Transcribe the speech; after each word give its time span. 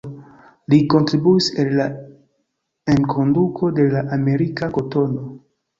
Li 0.73 0.79
kontribuis 0.93 1.49
al 1.65 1.69
la 1.81 1.87
enkonduko 2.97 3.73
de 3.79 3.89
la 3.95 4.05
amerika 4.21 4.77
kotono. 4.81 5.33